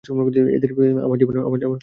[0.03, 1.17] আমার
[1.19, 1.65] জীবন সম্পর্কে।